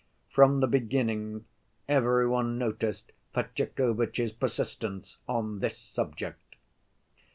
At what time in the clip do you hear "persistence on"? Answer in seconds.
4.31-5.59